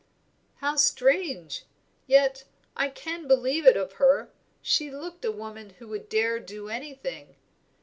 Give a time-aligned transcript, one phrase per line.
[0.61, 1.65] "How strange!
[2.07, 6.69] Yet I can believe it of her, she looked a woman who would dare do
[6.69, 7.35] anything.